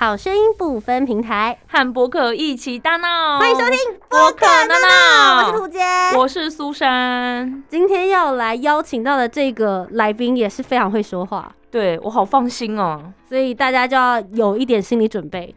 [0.00, 3.40] 好声音不分平台，和博客一起大闹。
[3.40, 3.76] 欢迎收听
[4.08, 5.80] 博客闹闹我是涂杰，
[6.16, 7.64] 我是苏珊。
[7.68, 13.12] 今天要来邀请到的这个来宾也是非常会说话，对我好放心哦。
[13.28, 15.52] 所以大家就要有一点心理准备。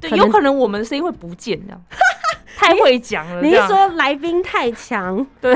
[0.00, 1.78] 对，可有可能我们的声音会不见的，
[2.56, 3.42] 太会讲了。
[3.42, 5.26] 你是说来宾太强？
[5.42, 5.54] 对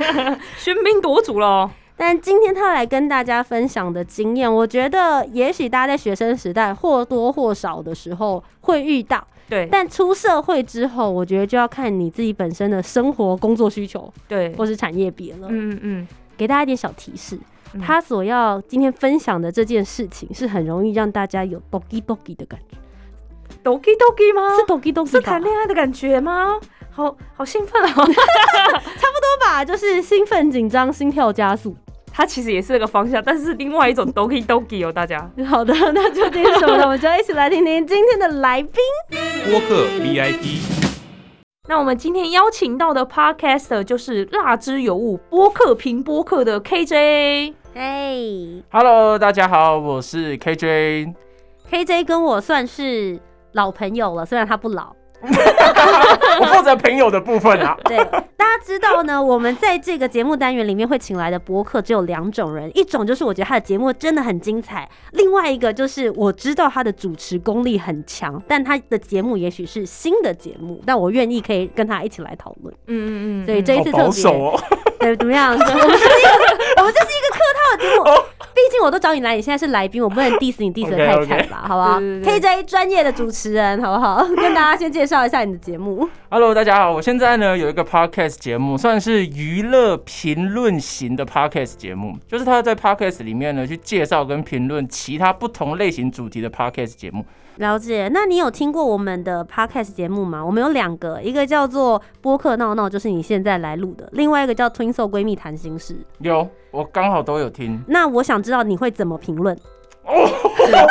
[0.58, 1.70] 喧宾夺主喽？
[1.96, 15.48] 但今天他来跟大家分享的经验，我觉得也许大家在学生时代或多或少的时候会遇到，对但出社会之后，我觉得就要看你自己本身的生活工作需求对，或是产业别了。
[15.48, 17.38] 嗯嗯嗯，给大家一点小提示，
[17.72, 22.76] 嗯他所要今天分享的这件事情是很容易让大家有 doki doki 的感觉
[23.64, 24.56] ，doki doki 吗？
[24.56, 26.60] 是 doki doki 是谈恋爱的感觉吗？
[26.90, 28.04] 好好兴奋哦！
[28.04, 29.64] 多吧？
[29.64, 31.76] 就是兴奋、紧张、心跳加速。
[32.16, 35.30] 它其实也是这个方向，但是另外一种 doki doki 哦，大家。
[35.46, 36.84] 好的，那究竟是什么呢？
[36.84, 38.72] 我们就一起来听听今天的来宾。
[39.50, 40.62] 播客 VIP，
[41.68, 47.52] 那我们今天邀请到的 podcaster 就是蜡之有物播客评播客的 KJ。
[47.74, 51.12] 嘿 Hello，大家好，我是 KJ。
[51.70, 53.20] ，KJ 跟我算是
[53.52, 54.96] 老朋友了，虽然他不老。
[56.40, 57.76] 我负责朋友的部分啊。
[57.84, 57.96] 对，
[58.36, 72.74] 大家知道呢，我们在这个节目单元里面会请来的播客只有两种人，一种就是我觉得他的节目真的很精彩，另外一个就是我知道他的主持功力很强，但他的节目也许是新的节目，但我愿意可以跟他一起来讨论。
[72.86, 74.22] 嗯嗯嗯，所以这一次特别。
[74.98, 75.52] 对，怎么样？
[75.52, 76.28] 我们这是一个，
[76.78, 78.02] 我们这是一个客套的节目。
[78.56, 84.24] 毕竟我都找你来，你现在是来宾，我不能 diss 你 diss 的 太惨吧，好不好？KJ 专业的主持人，好不好？
[84.34, 86.08] 跟大家先介绍一下你的节目。
[86.30, 97.26] Hello，大家好，我现在呢有一个 podcast 节目，算是娱乐评论型的 podcast 节目，就是他在 podcast 里面呢去介绍跟评论其他不同类型主题的 podcast 节目。
[97.56, 100.44] 了解，那你有听过我们的 podcast 节目吗？
[100.44, 105.96] 我们有两个，一个叫做播客闹闹，就是你现在来录的；另外一个叫 Twin Soul 闺蜜谈心事。
[106.18, 109.54] 有，我刚好都有听，那我想知道你会怎么评论？
[110.04, 110.24] 哦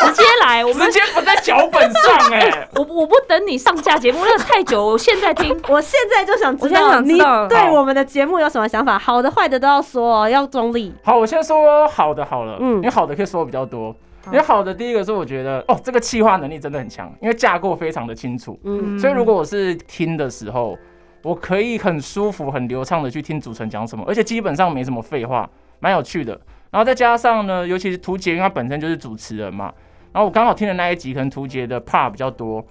[0.05, 5.57] 直接来，我们直接不在脚本上哎、 我我不等你上架节目，那个太久，我现在听。
[5.69, 10.93] 我现在就想知道你想知道对我们的节目有什么想法，好的坏的都要说哦，要中立。
[11.01, 13.95] 好，我先说好的好了，嗯因为好的可以说比较多。
[14.25, 20.77] 好因为好的，第一个是我觉得哦，这个企划能力真的很强，因为架构非常的清楚，嗯，所以如果我是听的时候，
[21.21, 25.49] 我可以很舒服、很流畅的去听主持人讲什么，而且基本上没什么废话，
[25.79, 26.37] 蛮有趣的。
[26.75, 29.73] 然后再加上呢，尤其是涂杰，因为他本身就是主持人嘛，
[30.11, 32.61] 然后我刚好听的那一集，可能涂杰的 part 比较多，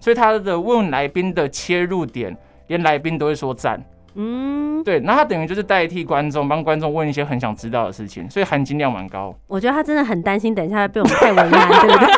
[0.00, 2.34] 所以他的问来宾的切入点，
[2.68, 3.78] 连来宾都会说赞。
[4.14, 9.36] 嗯，对，那他等于就是代替观众，帮观众问一些很想知道的事情，所以含金量蛮高。
[9.46, 12.08] 我觉得他真的很担心，等一下会被我们太为难，对不对？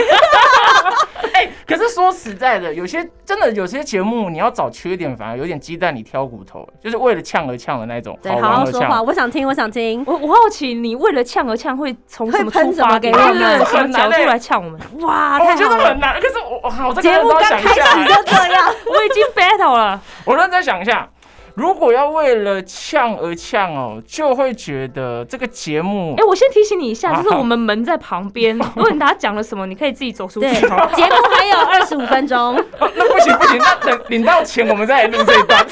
[1.72, 10.02] 哎、可是说实在的，有些真的有些节目，你要找缺点，反而有点鸡蛋里挑骨头，就是为了呛而呛的那种，对，好好说话，我想听，我想听。
[10.06, 13.12] 我我好奇，你为了呛而呛，会从什么出发点？
[13.14, 14.80] 什么给我们对对对什么角度来呛我们？
[15.00, 15.68] 哇，哦我觉！
[15.68, 20.00] 得很难，可是我我我节目刚开始，就这样， 我已经 battle 了。
[20.24, 21.08] 我认真想一下，
[21.54, 30.66] 如果要为了呛而呛哦，就会觉得这个节目哎、我先提醒你一下，啊就是我们门在旁边， 如果你等下讲了什么，你可以自己走出， 去。
[30.66, 35.66] 哦节目还有二十五分钟，哦 那不行不行，那等领到钱我们再来录这一段，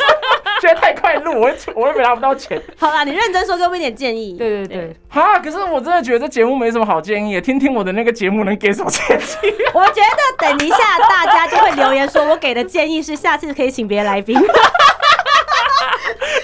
[0.60, 2.60] 觉得太快录，我会我会拿不到钱。
[2.78, 4.36] 好啦，你认真说，给我们一点建议。
[4.36, 9.54] 对对对，哈，可是我真的觉得这节目没什么好建议，听听我的那个节目能给什么建议？
[9.72, 10.76] 我觉得等一下
[11.08, 14.38] 大家就会留言说，我给的建议是下次可以请别的来宾。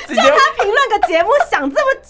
[0.07, 1.31] 直接他评论个节目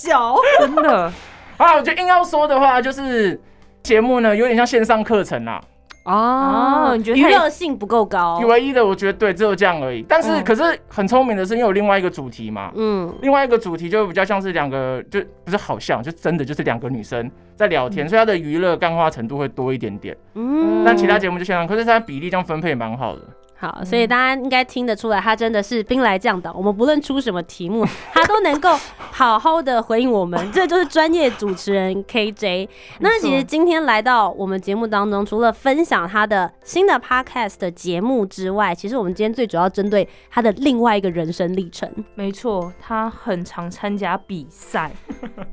[0.06, 1.12] 想这么久，真的，
[1.58, 3.40] 啊，我觉得硬要说的话，就是
[3.82, 5.60] 节目呢有点像线上课程啦。
[6.04, 8.38] 哦你觉得太娱乐性不够高？
[8.46, 10.06] 唯一的我觉得对，只有这样而已。
[10.08, 20.16] 但是、嗯可是很聪明的是，因为有另外一个主题嘛，嗯，另外一个主题就比较像是两个，就不是好像，就真的就是两个女生在聊天，嗯所以它的娱乐干化程度会多一点点。
[20.34, 23.22] 嗯但其他节目就线上，可是它比例这样分配蛮好的。
[23.58, 26.54] 好，所以大家应该听得出来，他真的是兵来将挡。
[26.54, 32.68] 我们不论出什么题目， 他都能够好好的回应我们，这就是专业主持人 KJ。
[33.00, 41.90] 那其实今天来到我们节目当中，除了分享他的新的 Podcast 的节目之外，其实我们今天最主要针对他的另外一个人生历程。
[42.14, 44.92] 没错，他很常参加比赛，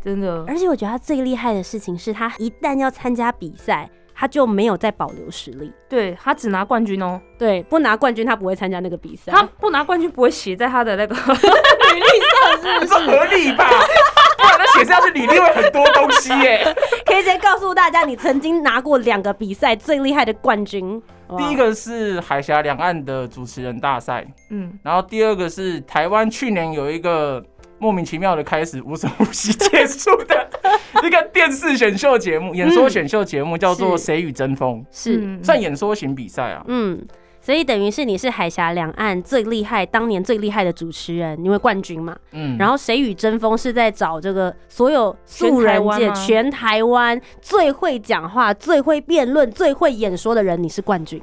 [0.03, 0.44] 真的。
[0.47, 5.71] 而且我觉得他最厉害的事情是他一旦要参加比赛，他就没有再保留实力。
[5.89, 9.31] 对他只拿冠军哦，对，不拿冠军他不会参加那个比赛。
[9.31, 13.69] 他不拿冠军不会写在他的那个 履历上，是合理吧？
[14.38, 16.65] 不然他写上去履历会很多东西耶。
[17.06, 21.01] KJ 告诉大家，你曾经拿过两个比赛最厉害的冠军。
[21.38, 27.44] 第一个是海峡两岸的主持人大赛，嗯，然后第二个是台湾去年有一个
[27.83, 30.50] 莫名其妙的开始无声无息结束的
[31.03, 34.06] 一个电视选秀节目，演说选秀节目叫做《是。
[34.06, 34.81] 谁与争锋？
[34.89, 36.63] 是，嗯》，算演说型比赛啊。
[36.69, 37.06] 嗯，
[37.41, 42.15] 所以等于是你是海峡两岸最厉害，当年最厉害的主持人，因为冠军嘛。
[42.31, 46.15] 嗯，然后谁与争锋是在找这个所有素人界全台湾吗？
[46.15, 51.21] 全台湾最会讲话、最会辩论、最会演说的人，你是冠军。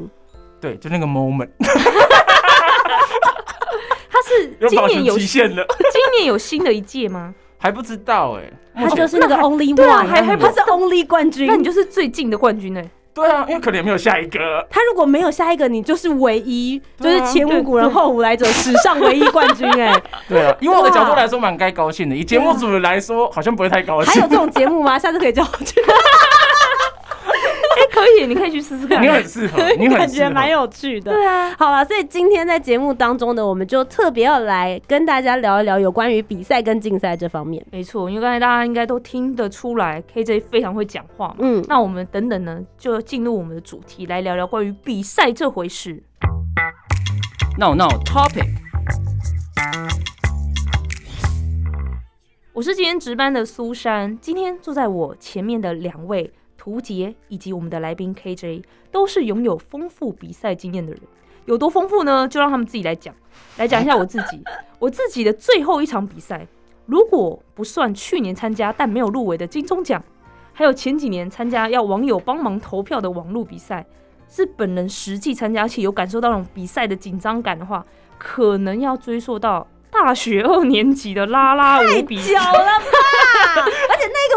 [0.60, 1.48] 对，就那个 moment
[4.10, 7.32] 他是今年有期限了， 今年有新的一届吗？
[7.58, 8.50] 还不知道哎。
[8.74, 11.56] 他就是那个 only 对啊 one，还还不他是 only 冠军那。
[11.56, 14.66] 你就是最近的冠军呢、 对啊，因为可能也没有下一个。
[14.70, 22.16] 他如果没有下一个，你就是唯一，就是前无古人后无来者，史上唯一冠军哎、对啊，以我的角度来说，蛮该高兴的。
[22.16, 24.28] 以节目组来说，好像不会太高兴还有。
[24.28, 24.98] 这种节目吗？
[24.98, 25.48] 下次可以叫我
[28.18, 29.02] 以，你可以去试试看。
[29.02, 30.28] 你很适合， 你很感适合。
[30.28, 31.12] 觉蛮有趣的。
[31.12, 37.64] 对啊，好了，所以今天在节目当中呢，我们就特别要来跟大家聊一聊有关于比赛跟竞赛这方面。
[37.70, 41.36] 没错，因为刚才大家应该都听得出来，KJ 非常会讲话嘛。
[41.38, 46.02] 嗯，那我们等等呢，就进入我们的主题，来聊聊关于比赛这回事。
[47.58, 48.46] 闹闹 topic。
[52.52, 56.30] 我是今天值班的苏珊，今天坐在我前面的两位
[56.60, 58.62] 图杰以及我们的来宾 KJ，
[58.92, 61.00] 都是拥有丰富比赛经验的人。
[61.46, 62.28] 有多丰富呢？
[62.28, 63.14] 就让他们自己来讲。
[63.56, 64.38] 来讲一下我自己，
[64.78, 66.46] 我自己的最后一场比赛，
[66.84, 70.04] 如果不算去年参加但没有入围的金钟奖，
[70.52, 73.86] 还有前几年参加要网友帮忙投票的网络比赛，
[74.28, 77.82] 是本人实际参加且有感受到那种比赛的紧张感的话，
[78.18, 82.34] 可能要追溯到大学二年级的拉拉舞比赛。
[82.34, 83.66] 久了吧？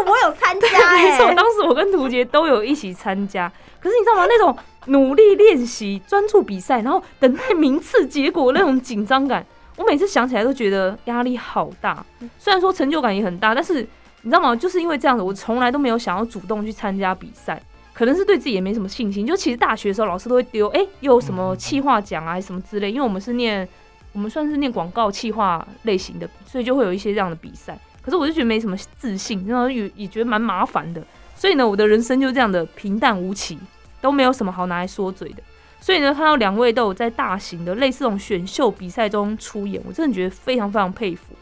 [0.06, 3.50] 我有参加哎、 没错，当时我跟图杰都有一起参加。
[3.80, 4.26] 可是你知道吗？
[4.28, 4.56] 那种
[4.86, 9.44] 努力练习、专注比赛，然后等待名次结果那种紧张感，
[9.76, 12.04] 我每次想起来都觉得压力好大。
[12.38, 13.86] 虽然说成就感也很大，但是
[14.22, 14.56] 你知道吗？
[14.56, 17.60] 就是因为这样子，我从来都没有想要主动去参加比赛。
[17.92, 19.24] 可能是对自己也没什么信心。
[19.24, 22.90] 就其实大学的时候，老师都会丢，哎、又有什么企划奖啊，什么之类。
[22.90, 23.68] 因为我们是念，
[24.12, 27.78] 我们算是念广告企划类型的，所以就会有一些这样的比赛。
[28.04, 31.02] 可是我就觉得没什么自信，然后也也觉得蛮麻烦的。
[31.34, 33.58] 所以呢，我的人生就这样的平淡无奇，
[34.00, 35.42] 都没有什么好拿来说嘴的。
[35.80, 41.34] 所以呢，看到两位都有在大型的类似这种选秀比赛中出演，我真的觉得非常非常佩服。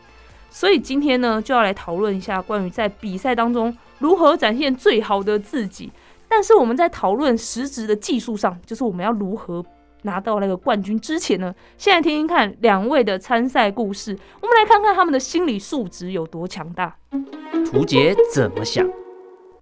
[0.51, 5.91] 所以今天呢，就要来讨论一下关于在比赛当中如何展现最好的自己。
[6.29, 9.65] 但是我们在讨论实质的技术上，就是我们要如何
[10.03, 16.97] 拿到那个冠军之前呢，现在听听看两位的参赛故事，我们来看看他们的心理素质有多强大。
[17.71, 18.87] 图杰怎么想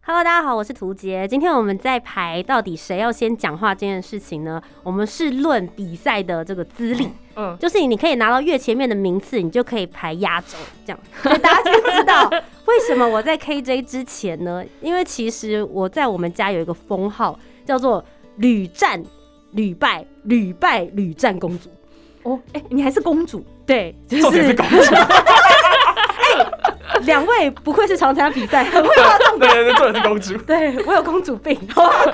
[0.02, 1.28] ？Hello，大家好，我是涂杰。
[1.28, 4.60] 今天我们在排到底谁要先讲话这件事情呢？
[4.82, 12.28] 我们是论比赛的这个资历，嗯，就是你可以拿到越前面的名次，你就可以排压轴，这样，所以大家就知道
[12.66, 14.64] 为什么我在 KJ 之前呢？
[14.80, 18.04] 因为其实我在我们家有一个封号，叫做
[18.36, 19.00] 屡战
[19.52, 21.68] 屡败、屡败屡战公主。
[22.22, 24.94] 哦，哎、你还是公主，对，就重点是是公主，
[27.06, 30.36] 两位不愧是常参加比赛，很会画重对对对，重点是公主。
[30.44, 32.04] 对我有公主病，好不好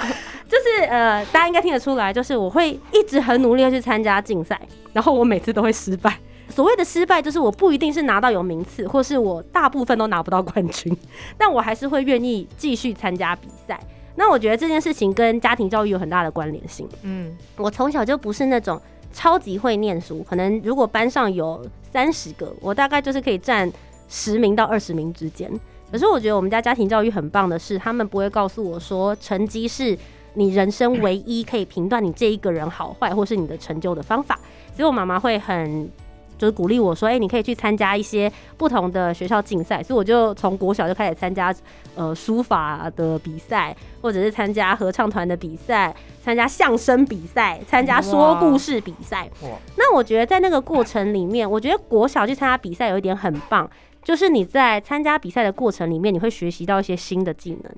[0.48, 4.60] 就是呃，大家应该听得出来，就是我会一直很努力的去参加竞赛，
[4.92, 6.16] 然后我每次都会失败。
[6.48, 10.96] 所谓的失败，就是我不一定是拿到有名次，或是我大部分都拿不到冠军，
[11.36, 13.80] 但我还是会愿意继续参加比赛。
[14.16, 16.88] 那我觉得这件事情跟家庭教育有很大的关联性。
[17.02, 18.80] 嗯，我从小就不是那种
[19.12, 23.70] 超级会念书，可能如果班上有三十个，我大概就是可以占
[24.08, 25.50] 十名到二十名之间。
[25.92, 29.96] 可是我觉得我们家家庭教育很棒的是，他们不会告诉我说成绩是
[30.34, 34.38] 你人生唯一可以评断你这一个人好坏或是你的成就的方法。
[34.74, 35.88] 所以我妈妈会很
[36.38, 39.82] 就是鼓励我说，哎、你可以去参加一些不同的学校竞赛。
[39.82, 41.54] 所以我就从国小就开始参加
[41.94, 49.28] 呃书法的比赛，或者是参加合唱团的比赛，参加相声比赛，参加说故事比赛。
[49.76, 53.68] 那我觉得在那个过程里面，我觉得国小去参加比赛有一点很棒，
[54.02, 57.72] 就是你在参加比赛的过程里面，你会学习到一些新的技能。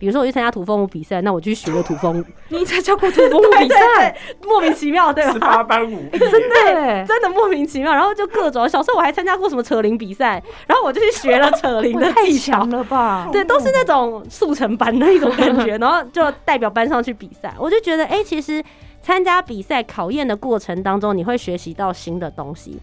[0.00, 4.16] 比如说我去参加土风舞比赛，那我去学了土风舞，你才教过土风舞 比赛，
[4.46, 5.38] 莫名其妙，对吧十？
[5.38, 8.66] 八般武艺， 真的耶，真的莫名其妙，然后就各种。
[8.66, 12.70] 小时候我还参加过什么扯铃比赛，然后我就去学了扯铃的太技巧 强。
[12.70, 13.28] 了吧？
[13.30, 17.54] 对，都是那种速成班的一种感觉，然后就代表班上去比赛。
[17.58, 18.64] 我就觉得，哎、其实
[19.02, 22.80] 参加比赛考验的过程当中，你会学习到新的东西。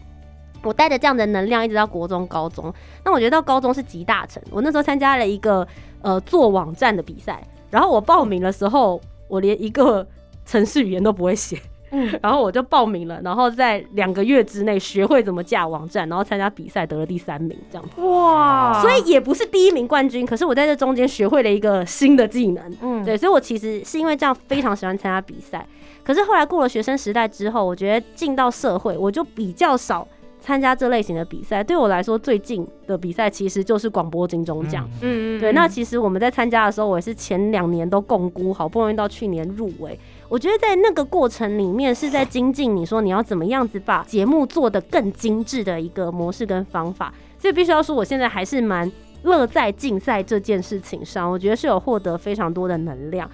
[0.64, 2.74] 我带着这样的能量一直到国中、高中。
[3.06, 4.42] 那我觉得到高中是集大成。
[4.50, 5.66] 我那时候参加了一个
[6.02, 10.06] 呃做网站的比赛，然后我报名的时候，我连一个
[10.46, 11.58] 程序语言都不会写。
[11.90, 18.02] 嗯 然后我就报名了，然后在两个月之内学会怎么架网站，然后参加比赛得了第三名，这样子。
[18.02, 22.78] 哇，所以也不是第一名冠军，可是我在这中间学会了一个新的技能。
[22.82, 25.66] 嗯，对，所以我其实是因为这样非常喜欢参加比赛。
[26.04, 30.06] 可是后来过了学生时代之后，我觉得进到社会，我就比较少
[30.48, 31.62] 参加这类型的比赛。
[31.62, 34.90] 对我来说，最近的比赛其实就是广播金钟奖。
[35.02, 40.00] 嗯嗯，嗯对，嗯那其实我们在参加的时候，我也是前两年都共估，好不容易到去年入围。
[40.30, 47.14] 我觉得在那个过程里面，是在精进你说你要怎么样子把节目做得更精致的一个模式跟方法。
[47.38, 48.90] 所以必须要说，我现在还是蛮
[49.24, 53.30] 乐在竞赛这件事情上，我觉得是有获得非常多的能量。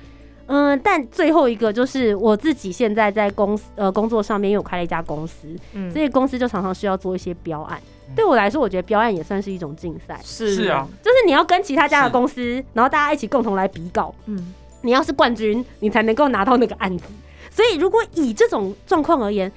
[0.48, 7.80] 嗯，但最后一个就是我自己现在在公司呃工作上面，因为我开了一家公司，嗯所以公司就常常需要做一些标案。
[8.16, 10.20] 对我来说，我觉得标案也算是一种竞赛。
[10.24, 14.14] 是是啊，就是你要跟其他家的公司，然后大家一起共同来比稿。
[14.26, 17.06] 嗯，你要是冠军，你才能够拿到那个案子。
[17.50, 19.52] 所以如果以这种状况而言，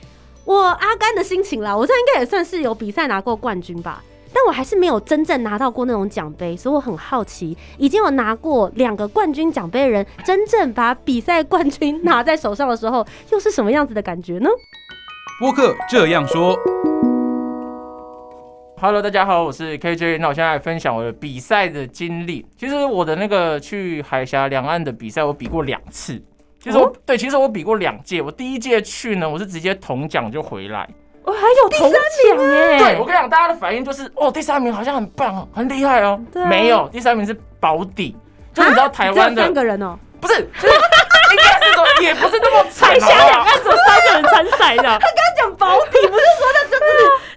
[0.45, 4.03] 我阿甘的心情啦，我这应该也算是有比赛拿过冠军吧。
[4.37, 13.03] 但我还是没有真正拿到过那种奖杯，所以我很好奇，已经有拿过两个冠军奖杯的人，真正把比赛冠军拿在手上的时候，
[13.33, 14.51] 又是什么样子的感觉呢？
[15.41, 16.55] 播客这样说
[18.79, 20.19] ，Hello，大家好，我是 KJ。
[20.19, 22.45] 那我现在来分享我的比赛的经历。
[22.59, 26.23] 其实我的那个去海峡两岸的比赛，我比过两次。
[26.61, 28.21] 其实我、对，其实我比过两届。
[28.21, 30.87] 我第一届去呢，我是直接铜奖就回来。
[31.27, 32.01] 哦，还有头奖
[32.49, 36.19] 耶，对我跟你讲，大家的反应就是，哦，第三名好像很棒哦，很厉害哦。
[36.49, 38.17] 没有，第三名是保底。
[38.55, 46.87] 就是你知道台湾的三的个人哦、不是，就是应该是说也不是那么惨海峡两好不好岸只有三个人参赛的， 他刚讲保底不是说的就是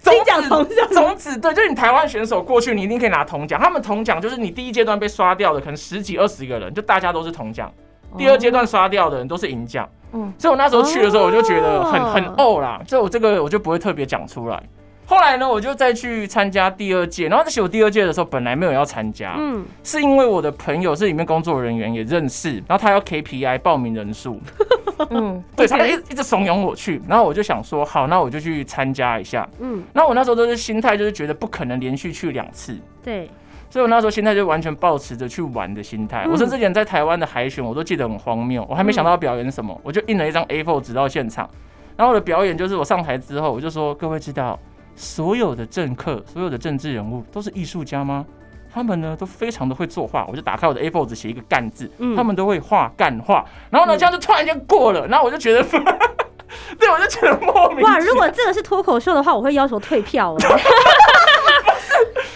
[0.10, 3.60] 金奖铜奖种子对，就是你台湾选手过去，你一定可以拿铜奖。
[3.60, 7.70] 他们铜奖就是你第一阶段被刷掉的，可能十几二十个人，就大家都是铜奖。
[8.16, 9.88] 第二阶段刷掉的人都是银奖。
[10.12, 10.32] 嗯。
[10.38, 12.12] 所以我那时候去的时候，我就觉得很哦。
[12.14, 14.62] 很呕啦，所以我这个我就不会特别讲出来。
[15.06, 24.40] 后来呢，我就再去参加第二届，然后在写我第二届的时候，本来没有要参加，嗯，是因为我的朋友是里面工作人员也认识，然后他要 KPI 报名人数，
[25.10, 29.48] 嗯， 对，他就一一直怂恿我去，然后我就想说，好，那我就去参加一下。
[29.58, 33.28] 嗯，然后我那时候都是心态就是觉得不可能连续去两次，对，
[33.70, 36.24] 所以我那时候心态就完全抱持着去玩的心态。
[36.26, 41.48] 嗯我甚至连在台湾的海选我都记得很荒谬，我还没想到要表演什么，我就印了一张 A4 纸到现场。
[41.96, 44.58] 然后我的表演就是我上台之后，我就说各位知道，
[44.96, 48.26] 所有的政客、所有的政治人物都是艺术家吗？
[48.72, 53.44] 他们呢都非常的会作画，我就打开我的 A4 纸写一个干字，嗯他们都会画干画。
[53.68, 55.62] 然后呢，嗯这样就突然间过了，然后我就觉得，
[56.78, 60.46] 对我就觉得莫名哇，如果这个是脱口秀的话，我会要求退票哎、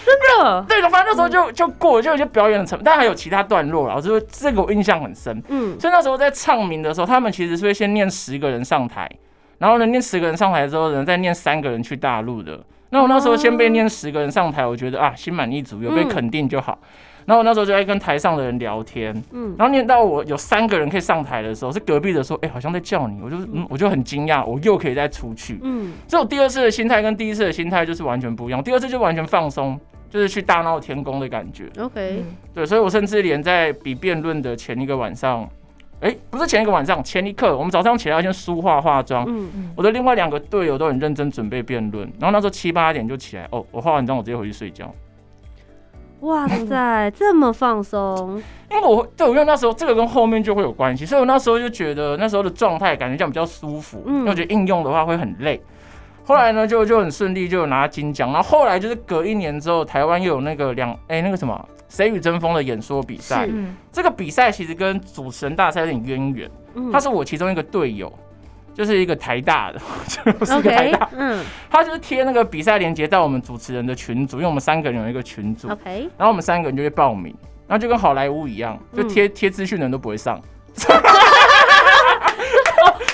[0.05, 5.41] 真的，对的，反正那时候就就过了，就有些表演的成，但还有其他段落啦，我就这个我印象很深。
[5.47, 9.09] 嗯，所以那时候在唱名的时候，他们其实是会先念十个人上台，
[9.57, 12.59] 然后呢念十个人上台之后呢，再念三个人去大陆的。
[12.91, 16.77] 那我那时候先被念十个人上台，我觉得啊心满意足，有被嗯肯定就好。
[17.25, 19.55] 然后我那时候就在跟台上的人聊天，嗯。
[19.57, 23.65] 然后念到我有三个人可以上台的时候，是隔壁的说，哎、好像在叫你，我就嗯。
[23.67, 25.59] 我就很惊讶，我又可以再出去。
[25.63, 29.77] 嗯，所以我第二次的心态跟第一次的心态就是完全不一样，第二次就完全放松，
[30.15, 31.69] 就是去大闹天宫的感觉。
[31.77, 35.45] OK，嗯对，所以我甚至连在比辩论的前一个晚上，
[35.99, 39.25] 哎、不是前一个晚上，前一刻，我们早上起来要先梳化化妆。
[39.27, 44.89] 嗯，我的另外两个队友都很认真准备辩论，然后那时候七八点就起来，哦，我化完妆我直接回去睡觉，
[46.21, 48.41] 哇塞，这么放松，
[48.71, 55.61] 因为我对我因为那时候这个跟后面就会有关系，所以我那时候就觉得那时候的状态感觉这样比较舒服，嗯因为我觉得应用的话会很累。
[56.25, 58.33] 后来呢，就就很顺利，就有拿金奖。
[58.33, 63.47] 然后后来就是隔一年之后，台湾又有那个两哎、那个什么谁与争锋》的演说比赛。
[63.91, 66.91] 这个比赛其实跟主持人大赛有点渊源，嗯。
[66.91, 68.11] 他是我其中一个队友，
[68.73, 69.79] 就是一个台大的，
[70.09, 71.45] 就是一个台大，嗯。
[71.69, 77.33] 他就是贴那个比赛链接在我们主持人的群组，因为我们三个人有一个群组，，OK，然后我们三个人就会报名，
[77.67, 79.07] 然后就跟好莱坞一样，就嗯。
[79.07, 80.41] 贴贴资讯的人都不会上，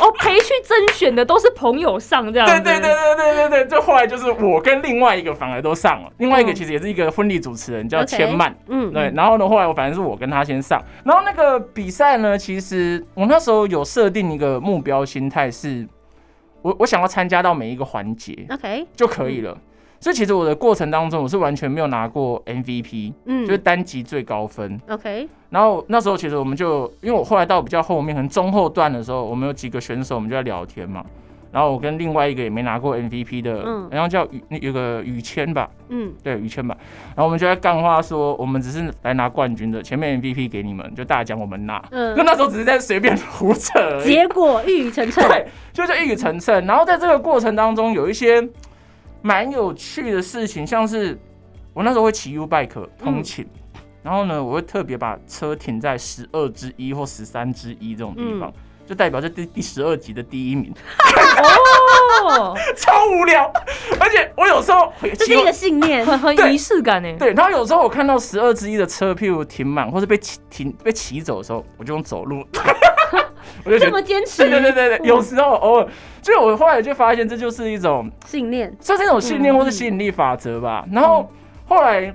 [0.01, 6.55] 哦，陪去甄选的都是朋友上这样，对对对对对对对，就后来就是我跟另外一个反而都上了，另外一个嗯。
[6.55, 8.55] 其实也是一个婚礼主持人叫千曼。
[8.67, 15.87] 嗯，对，然后呢，后来我反正是我跟他先上，然后那个比赛呢，其实我那时候有设定一个目标心态是，
[16.61, 19.57] 我我想要参加到每一个环节，OK，就可以了。
[20.01, 24.81] 所以其实我的过程当中，我是完全没有拿过 MVP，嗯就是单集最高分。
[24.89, 31.05] ，OK，然后那时候其实我们就，因为我后来到比较后面，可能中后段的时候，我们有几个选手，我们就在聊天嘛。
[31.51, 36.75] 然后我跟另外一个也没拿过 MVP 的，嗯然后叫雨，那有个雨谦吧，嗯对，雨谦吧。
[37.09, 41.77] 然后我们就在干话说，我们只是来拿冠军的，前面 MVP 给你们，就大奖我们拿。
[41.79, 44.01] 就嗯，那时候只是在随便胡扯。
[44.01, 46.65] 结果一语成谶，对，就是一语成谶。
[46.65, 48.41] 然后在这个过程当中，有一些
[49.21, 51.17] 蛮有趣的事情，像是
[51.73, 53.47] 我那时候会骑 U bike 通勤。
[54.03, 58.51] 然后呢，我会特别把车停在十二之一或十三之一这种地方，
[58.87, 60.73] 就代表是第第十二集的第一名，
[62.23, 63.45] 哦， 超无聊。
[63.99, 67.15] 而且我有时候这是一个信念，很很仪式感呢。
[67.19, 72.43] 对，然后有时候我看到十二之一的车，譬如停满或者被骑停被骑走的时候，我就用走路，
[73.65, 73.91] 我就觉得。
[73.91, 75.87] 这么坚持对，对对对对，有时候偶尔，
[76.21, 80.85] 所以我后来就发现这就是一种，信念，算是一种信念或是吸引力法则吧。
[80.91, 81.29] 然后
[81.67, 82.13] 后来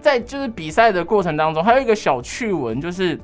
[0.00, 3.18] 在就是比赛的过程当中，还有一个小趣闻，就是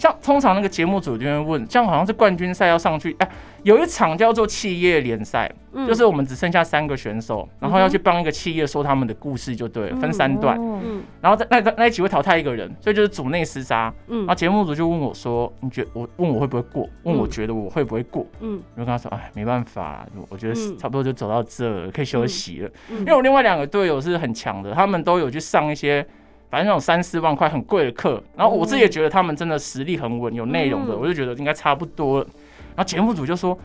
[0.00, 3.30] 像通常那个节目组就会问，像好像是冠军赛要上去，哎、
[3.64, 10.56] 有一场叫做企业联赛，嗯就是我们只剩下三个选手，然后要去帮一个企业说他们的故事就对了，分三段。
[10.58, 13.92] 哦嗯然后在那个那一集会淘汰一个人，所以就是组内厮杀。
[14.08, 16.88] 嗯然后节目组就问我说：“你觉我问我会不会过？
[17.02, 22.70] 问我觉得我会不会过？”嗯我就跟他说：“哎，没办法，我觉得嗯差不多就走到这了，可以休息了。
[22.88, 26.06] 嗯因为我另外两个队友是很强的，他们都有去上一些
[26.50, 32.26] 反正那种三四万块很贵的课，然后我自己也觉得他们真的实力很稳，有内容的，嗯我就觉得应该差不多了。
[32.74, 33.56] 然后节目组就说：“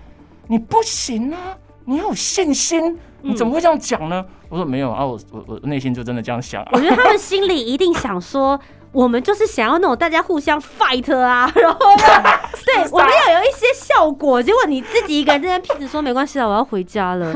[0.47, 8.59] 你不行啊，你要有信心，你怎么会这样讲呢？”我说：“没有啊，我我我内心就真的这样想啊。”我觉得他们心里一定想说。
[8.91, 12.03] 我们就是想要那种大家互相 fight 啊，然后呢，
[12.65, 14.41] 对我们要有一些效果。
[14.41, 17.27] 结果你自己一个人在那屁子说没关系了，我要回家了，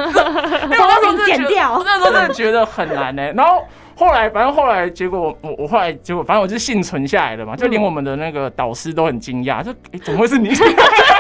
[0.64, 3.62] 因为我那时候真的剪掉我那时候真的觉得很难呢、然后
[4.00, 10.50] 后来，反正后来结果我我后来结果，反正我就幸存下来了嘛，就连我们的那个导师都很惊讶，就哎、怎么会是你？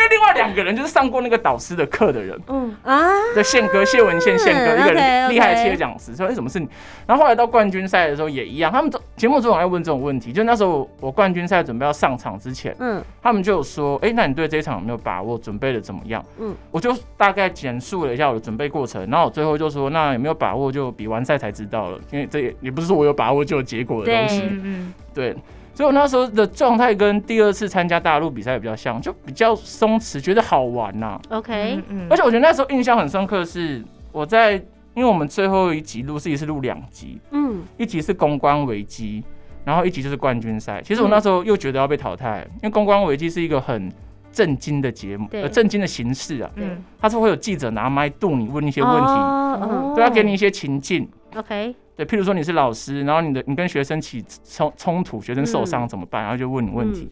[0.00, 6.66] 因为另外两个人就是上过那个导师的课的人，嗯，啊，的宪哥谢文宪宪哥一个 OK，OK 厉害的企业讲师，说哎、怎么是你？
[7.06, 15.36] 然后后来到冠军赛的时候也一样，他们都节目组总爱问这种问题，就那时候我冠军赛准备要上场之前，嗯他们就有说，哎、那你对这一场有没有把握？
[15.40, 16.24] 准备的怎么样？
[16.38, 25.34] 嗯嗯，我就大概简述了一下我的准备过程，然后我最后就说，那有没有把握就比完赛才知道了，因为这也也不是说我有把握就有结果的东西，嗯嗯对。
[25.80, 34.52] 所以我那时候的状态跟第二次参加大陆比赛比较像，就比较松弛，觉得好玩呐、，OK，嗯嗯而且我觉得那时候印象很深刻是我在，
[34.92, 37.62] 因为我们最后一集录是一次录两集，嗯。
[37.78, 39.24] 一集是公关危机，
[39.64, 40.82] 然后一集就是冠军赛。
[40.84, 43.90] 其实我那时候又觉得要被淘汰，因为公关危机是一个很
[44.32, 51.08] 震惊的节目，呃，震惊的形式啊，嗯，它是会有记者拿麦度你问一些问题，哦对，要给你一些情境。
[51.32, 56.22] 嗯，OK，对，譬如说你是老师，然后你的你跟学生起冲冲突，学生受伤怎么办？
[56.22, 57.10] 然后就问你问题。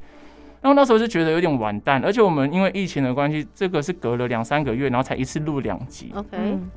[0.61, 6.11] 然后那时候就觉得有点完蛋，而且我们因为疫情的关系，这个是隔了两三个月，然后才一次录两集。
[6.15, 6.69] OK，嗯。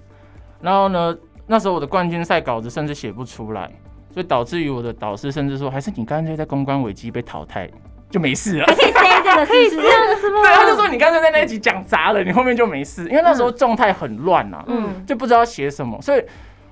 [0.62, 3.72] 然后呢，那时候我的冠军赛稿子甚至写不出来，
[4.12, 7.68] 所以导致于我的导师甚至说，还是你干脆在公关危机被淘汰
[8.12, 8.66] 就没事了。
[8.70, 8.92] 可以
[9.24, 9.78] 这个可以这？
[9.78, 15.04] 样子吗对，他就说你干脆在那一集讲砸了，你后面就没事，因为那时候状态很乱啊，嗯。
[15.08, 16.22] 就不知道写什么，所以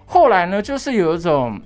[0.05, 1.59] 后来呢，就是有一种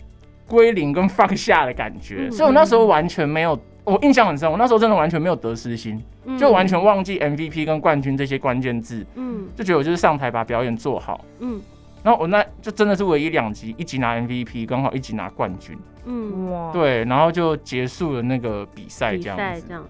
[0.47, 2.31] 归零跟放下的感觉，嗯。
[2.31, 3.59] 所以我那时候完全没有。
[3.85, 6.37] 我印象很深，我那时候真的完全没有得失心，嗯。
[6.37, 9.45] 就完全忘记 MVP 跟冠军这些关键字，嗯。
[9.57, 11.19] 就觉得我就是上台把表演做好。
[11.39, 11.61] 嗯。
[12.01, 19.41] 然后我那就真的是唯一两集，一集拿 MVP，刚好一集拿冠军，嗯，哇，对，然后就结束了那个比赛比这样子。
[19.41, 19.85] 赛这样，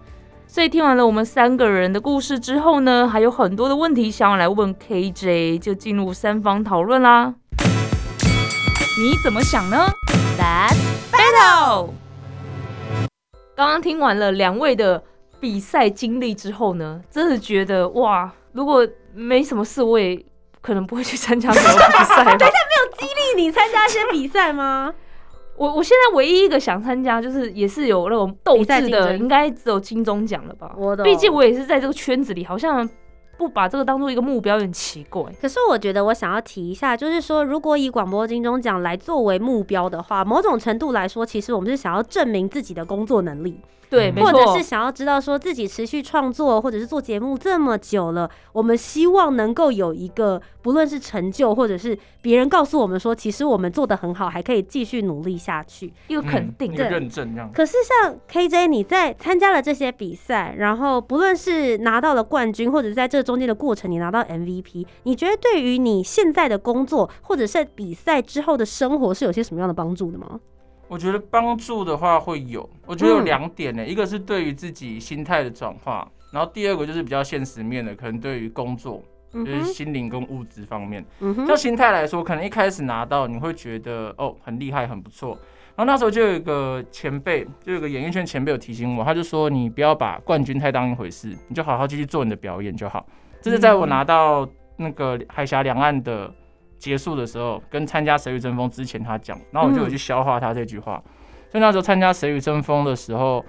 [0.47, 7.33] 所以听完了我们三个人的故事之后呢，还有很多的问题想要来问 KJ，就进入三方讨论啦。
[8.99, 9.87] 你怎么想呢
[10.37, 10.77] ？Let's
[11.11, 11.89] battle。
[13.55, 15.03] 刚刚听完了两位的
[15.39, 20.23] 比赛经历之后呢，真的觉得哇，如果没什么事，我也
[20.61, 22.37] 可能不会去参加什么比赛吧。
[22.99, 24.93] 激励你参加一些比赛吗？
[25.55, 30.73] 我我现在唯一一个想参加，就是也是有那种斗志的，应该只有金钟奖了吧？
[30.77, 32.87] 我的毕竟我也是在这个圈子里，好像
[33.43, 35.23] 不把这个当做一个目标，有点奇怪。
[35.41, 55.93] 可是我觉得我想要提一下，就是说，如果以广播金钟奖来作为目标的话，某种程度来说，其实我们是想要证明自己的工作能力，对，或者是想要知道说自己持续创作或者是做节目这么久了，我们希望能够有一个不论是成就，或者是别人告诉我们说，其实我们做的很好，还可以继续努力下去。
[56.07, 56.77] 一个肯定嗯一。
[56.77, 57.51] 个对认证这样。
[57.53, 70.39] 可是像 KJ，你在参加了这些比赛，然后不论是拿到了冠军，或者在这中间的过程你拿到 MVP，你觉得对于你现在的工作，或者是比赛之后的生活是有些什么样的帮助的吗？
[70.87, 79.01] 我觉得帮助的话会有，我觉得有嗯两点呢、一个是对于自己心态的转化，然后第二个就是比较现实面的，可能对于工作，
[79.33, 81.03] 就是心灵跟物质方面。
[81.19, 85.37] 嗯哼就，心态来说，可能一开始拿到你会觉得哦很厉害很不错，
[85.75, 93.05] 然后那时候就有一个前辈，就有一个演艺圈前辈有提醒我，他就说你不要把冠军太当一回事，你就好好继续做你的表演就好。
[93.41, 96.31] 这是在我拿到那个海峡两岸的
[96.77, 101.01] 结束的时候，跟参加谁与争锋之前他讲，然后我就有去消化他这句话。
[101.49, 103.43] 所以那时候参加谁与争锋的时候。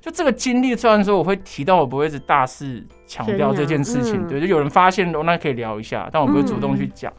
[0.00, 7.12] 就这个经历，虽然说我会提到，我不会是大肆强调这件事情，对，就有人发现了，那可以聊一下，但我不会主动去讲。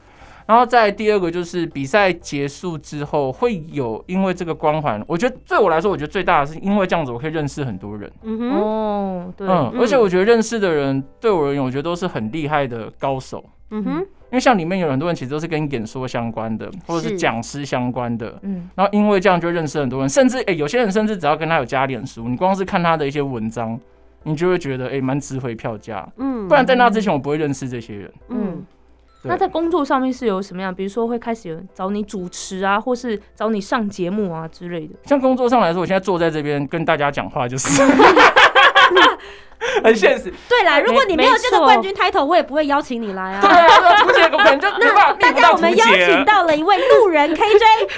[0.48, 9.80] 然后再第二个就是比赛结束之后会有因为这个光环，我觉得对我来说，我觉得最大的是因为这样子我可以认识很多人，嗯哼，哦，对，嗯，嗯。
[9.80, 18.34] 而且我觉得认识的人对我而言，我觉得都是很厉害的高手，嗯哼，因为像里面有很多人其实都是跟演说相关的，或者是是讲师相关的。
[18.44, 23.78] 嗯，然后因为这样就认识很多人，甚至诶、有些人甚至只要跟他有加脸书，你光是看他的一些文章，
[24.24, 26.08] 你就会觉得哎蛮值回票价。
[26.16, 28.12] 嗯，不然在那之前我不会认识这些人。
[28.30, 28.64] 嗯，
[29.22, 30.74] 对那在工作上面是有什么样？
[30.74, 34.96] 比如说会开始有人找你主持啊，或是找你上节目啊之类的。
[35.04, 37.82] 像工作上来说，我现在坐在这边跟大家讲话，就是
[39.84, 40.34] 很现实。
[40.50, 45.14] 对啦，如果你没有这个冠军 title，我也不会邀请你来对啊。
[45.20, 47.90] 大家我们邀请到了一位路人 KJ，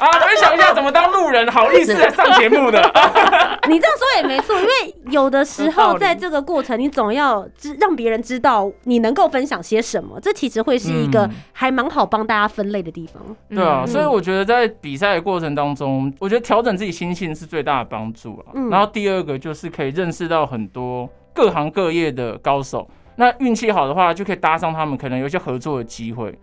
[0.00, 2.80] 啊，分享一下怎么当路人，好意思来上节目的。
[3.68, 13.22] 你这样说也没错，因为有的时候在这个过程，你总要知让别人知道你能够分享些什么，这其实会是一个嗯还蛮好帮大家分类的地方。
[13.50, 18.52] 对啊，嗯所以我觉得在比赛的过程当中，我觉得调整自己心性是最大的帮助啊。
[18.54, 22.88] 嗯然后第二个就是可以认识到很多各行各业的高手。
[23.16, 26.38] 那运气好的话，就可以搭上他们，可能有一些合作的机会，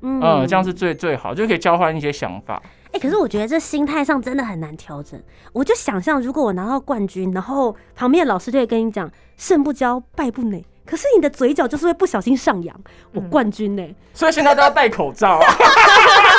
[0.00, 2.60] 嗯嗯，这样是最最好，就可以交换一些想法。
[2.92, 5.20] 哎、可是我觉得这心态上真的很难调整。
[5.52, 12.74] 我就想象，如果我拿到冠军，然后旁边的老师就会跟你讲“胜不骄，败不馁”，可是你的嘴角就是会不小心上扬，
[13.12, 15.40] 我嗯冠军呢、所以现在都要戴口罩啊。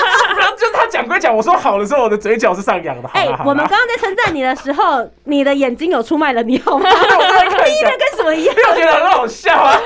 [0.89, 3.07] 讲归讲，我说好的时候，我的嘴角是上扬的。
[3.07, 6.89] 好哎、我们刚刚在称赞你的时候，你的眼睛有出卖了你好吗？
[6.89, 8.55] 跟什么一样？
[8.71, 9.77] 我觉得很好笑啊。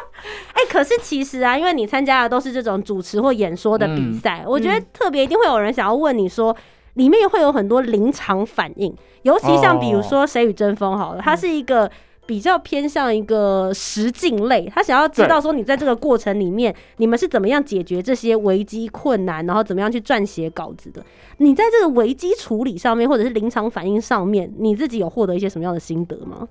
[0.52, 6.54] 哎、可是其实啊，因为你参加的都是这种主持或演说的比赛，我觉得特别一定会有人想要问你说，
[6.94, 11.90] 里面会有很多临场反应，尤其像比如说《谁与争锋》好了，它是一个。
[12.30, 21.04] 比较偏向一个实境类，他想要知道说你在这个过程里面，你们是怎么样解决这些危机困难，然后怎么样去撰写稿子的。
[21.38, 26.46] 你在这个危机处理上面，或者是临场反应上面，你自己有获得一些什么样的心得吗？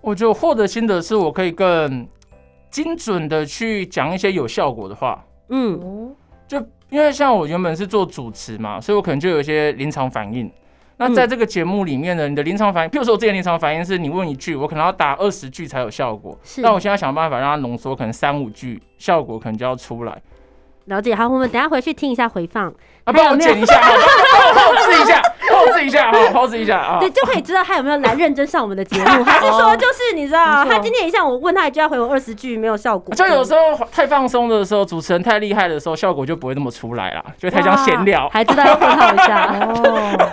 [0.00, 2.08] 我觉得获得心得是我可以更
[2.68, 5.24] 精准的去讲一些有效果的话。
[5.50, 6.10] 嗯哦，
[6.48, 6.58] 就
[6.90, 10.50] 因为像我原本是做主持嘛，所以我可能就有一些临场反应。
[10.96, 16.38] 那在这个节目里面呢，你的临场反应，譬如说我之前临场反应是你问一句，我可能要打二十句才有效果。
[16.44, 20.16] 是那我现在想办法让它浓缩，可能三五句，效果可能就要出来。
[20.86, 21.14] 了解。
[21.14, 22.72] 好，我们等下回去听一下回放。
[23.04, 23.90] 啊，帮我剪一下，好
[24.54, 27.10] 帮我后置一下，后置一下，好， 后置一下啊对，。
[27.10, 33.14] 就可以知道他有没有来认真上我们的节目，还是说就是你知道， 他今天一下我问他一句，要回我二十句，没有效果。
[33.14, 38.30] 就有时候太放松的时候，主持人太厉害的时候，效果就不会那么出来啦，就太像闲聊哇。
[38.32, 40.30] 还知道要客套一下， 哦，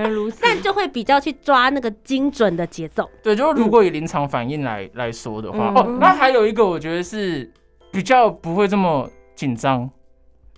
[0.00, 0.38] 原如此。
[0.42, 3.08] 但就会比较去抓那个精准的节奏。
[3.22, 7.50] 对，就是如果以临场反应来来说的话，嗯哦，那还有一个我觉得是
[7.92, 9.88] 比较不会这么紧张，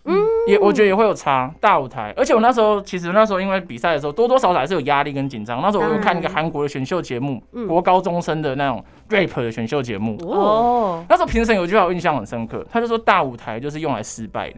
[0.05, 2.12] 嗯，也我觉得也会有差，大舞台。
[2.16, 5.61] 而且我那时候其实那时候因为比赛的时候多多少少还是有压力跟紧张。
[5.62, 10.16] 那时候我有看一个韩国的选秀节目，嗯国高中生的那种 rap 的选秀节目。
[10.22, 14.57] 哦，哦，那时候评审有句话我印象很深刻，他就说大舞台就是用来失败的。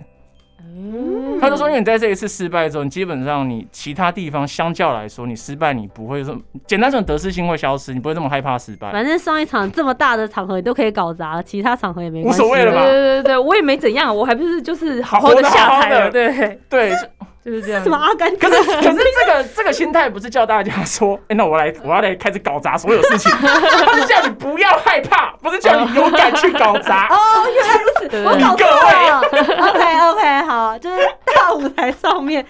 [0.61, 8.91] 嗯他就说，因为你在这一次失败之后，你基本上你其他地方相较来说，你失败你不会这么简单说，你得失心会消失，你不会这么害怕失败。
[8.91, 12.41] 反正上一场这么大的场合你都可以搞砸了，其他场合也没关系。
[12.41, 16.93] 无所谓了吧对对对对，我也没怎样，我还不是就是好好的活得好好的下台了，对，对，
[17.45, 17.83] 就是这样。
[17.83, 27.07] 什么阿甘可是可是这个这个心态不是叫大家说， 哎、那我来我要来开始搞砸所有事情， 他是叫你不要害怕，不是叫你勇敢去搞砸。
[27.15, 29.21] 哦，原来如此，对我搞错了。
[29.69, 30.97] OK OK，好，就是
[31.37, 32.45] 大舞台上面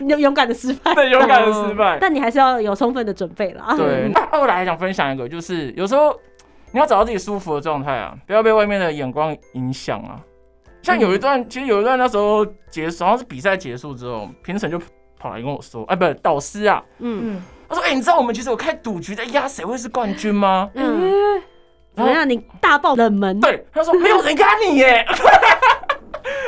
[0.00, 1.98] 勇勇敢的失败，对，勇敢的失败。
[2.00, 3.74] 但你还是要有充分的准备啦。
[3.76, 6.14] 对，那后来还想分享一个，就是有时候
[6.72, 10.20] 你要找到自己舒服的状态啊，不要被外面的眼光影响啊。
[10.82, 14.80] 像有一段，其实有一段那时候结束，好像是比赛结束之后，评审就
[15.18, 20.68] 跑来跟我说，哎，不是导师啊，嗯嗯，他说，哎，你知道我们其实有开赌局在压谁会是冠军吗？
[20.74, 21.40] 嗯，
[21.94, 22.28] 怎么样？
[22.28, 23.40] 你大爆冷门？
[23.40, 25.06] 对，他说没有人压你耶。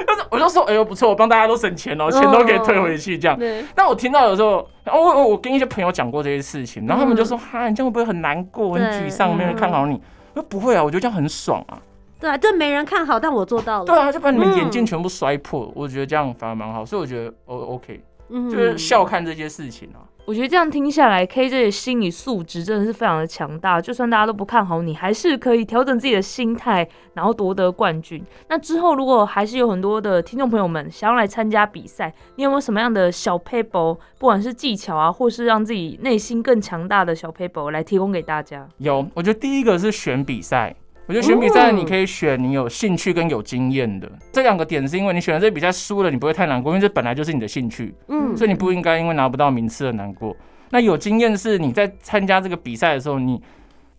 [0.06, 3.38] 但是我就说，哎呦不错，我帮大家都省钱哦，钱都可以退回去这样。
[3.38, 10.00] 对，但我听到有时候，然后我我跟一些朋友讲过这些事情，然后他们就说，哈，你这样会不会很难过、很对沮丧，没人看好你？
[10.34, 11.78] 我说不会啊，我觉得这样很爽啊。
[12.20, 13.84] 对啊，就没人看好，但我做到了。
[13.84, 20.00] 对啊，就把你们眼镜嗯全部摔破，我觉得这样反而蛮好，所以我觉得 O OK，嗯就是笑看这些事情啊。
[20.26, 23.78] 我觉得这样听下来，KJ 的心理素质真的是非常的强大。
[23.78, 28.24] 就算大家都不看好你，还是可以调整自己的心态，然后夺得冠军。
[28.48, 38.66] 那之后，如果还是有很多的听众朋友们想要来参加比赛，你有没有什么样的小 paper，不管是技巧啊，或是让自己内心更强大的小 paper 来提供给大家？
[38.78, 40.74] 有，我觉得第一个是选比赛。
[41.06, 48.36] 我觉得选比赛，哦你可以选你有兴趣跟有经验的这两个点，是因为你选了这比赛输了，你不会太难过，因为这本来就是你的兴趣，嗯。
[48.36, 50.34] 所以你不应该因为拿不到名次而难过。
[50.70, 53.40] 那有经验是你在参加这个比赛的时候，你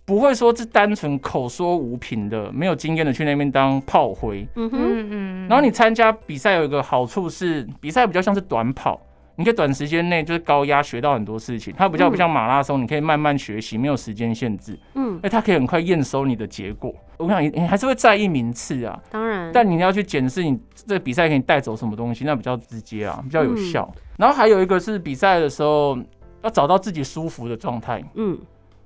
[0.04, 4.46] 不会说是单纯口说无凭的，没有经验的去那边当炮灰。
[4.56, 9.00] 嗯哼，嗯嗯然后你参加比赛有一个好处是，比赛比较像是短跑，
[9.36, 11.74] 你可以短时间内就是高压学到很多事情。
[11.78, 14.78] 它比较不像马拉松，你可以慢慢学习，没有时间限制。
[14.94, 16.94] 嗯，哎，它可以很快验收你的结果。
[17.18, 23.90] 我想你你还是会在意名次啊，当然，但你要去检视你这比赛给你带走什么东西，那比较直接啊，比较有效。
[24.18, 25.98] 然后还有一个是比赛的时候
[26.44, 28.38] 要找到自己舒服的状态，嗯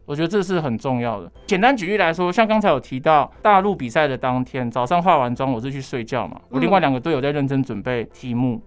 [0.06, 1.32] 我觉得这是很重要的。
[1.46, 8.60] 简单举例来说，像刚才有提到大陆比赛的当天早上化完妆，我是去睡觉嘛，我另外两个队友在认真准备题目，因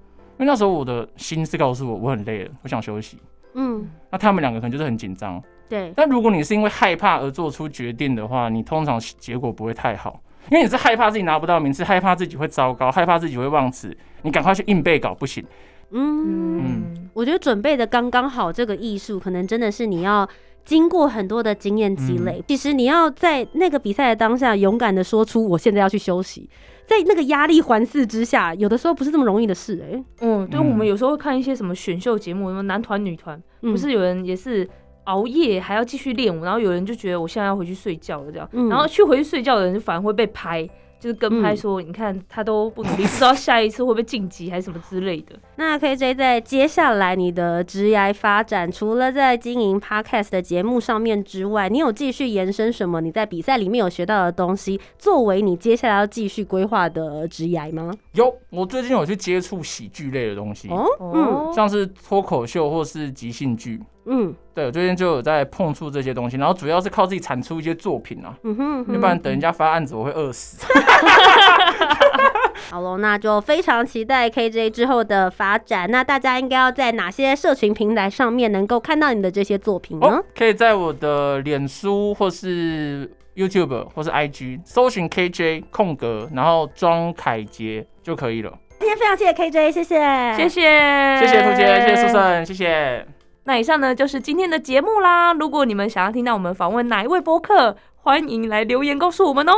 [0.43, 3.17] 为那时候我的心是告诉我我很累了，我想休息。
[3.55, 15.45] 嗯，那他们两个可能就是很紧张，对，但如果你是因为害怕而做出决定的话，你通常结果不会太好，因为你是害怕自己拿不到名次，害怕自己会糟糕，害怕自己会忘词，你赶快去硬背稿不行。
[15.91, 17.09] 嗯，嗯。
[17.13, 20.27] 我觉得准备的刚刚好这个艺术，可能真的是你要
[20.65, 22.43] 经过很多的经验积累。
[22.49, 26.49] 其实你要在那个比赛的当下，勇敢的说出我现在要去休息，
[26.93, 33.73] 在那个压力环伺之下，有的时候不是这么容易的事、哎，嗯，对，嗯我们有时候会看一些什么选秀节目，什么男团、女团，嗯。
[33.73, 34.69] 不是有人也是
[35.05, 38.69] 熬夜还要继续练舞，然后有人就觉得我现在要回去睡觉了这样，嗯。
[38.69, 40.69] 然后去回去睡觉的人就反而会被拍，
[41.03, 45.35] 就是跟拍嗯说，你看他都不努力，不知道下一次会不会晋级还是什么之类的。
[45.57, 57.93] 那 KJ 在接下来你的职业发展，除了在经营 Podcast 的节目上面之外，你有继续延伸什么你在比赛里面有学到的东西，作为你接下来要继续规划的职业吗？
[58.13, 63.81] 有，我最近有去接触喜剧类的东西，哦，嗯哦，像是脱口秀或是即兴剧。
[64.07, 70.67] 嗯对，我最近就有在碰触这些东西，然后主要是靠自己产出一些作品啊，嗯哼哼要不然等人家发案子我会饿死。
[72.71, 75.91] 好喽，那就非常期待 KJ 之后的发展。
[75.91, 80.07] 那大家应该要在哪些社群平台上面能够看到你的这些作品呢？
[80.07, 88.59] 哦，可以在我的脸书或是 YouTube 或是 IG 搜寻 KJ 空格，然后庄凯杰就可以了。
[88.79, 90.49] 今天非常谢谢 KJ，谢谢，谢。
[90.49, 93.07] 谢，谢谢涂杰，谢谢苏胜，谢谢。
[93.45, 95.33] 那以上呢就是今天的节目啦。
[95.33, 99.53] 如果你们想要听到我们访问哪一位播客，欢迎来留言告诉我们哦。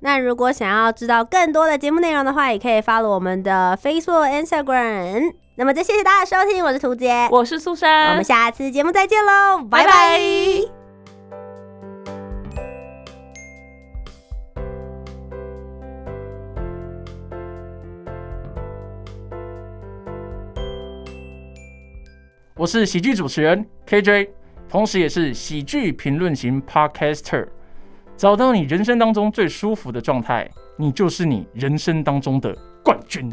[0.00, 5.34] 那如果想要知道更多的节目内容的话，也可以 follow 我们的 Facebook、Instagram。
[5.56, 10.77] 那么就谢谢大家的收听，我是图杰，我是苏珊，我们下次节目再见喽，拜拜拜拜
[22.58, 24.30] 我是喜剧主持人 KJ，
[24.68, 27.46] 同时也是喜剧评论型 Podcaster。
[28.16, 33.32] 找到你人生当中最舒服的状态，你就是你人生当中的冠军。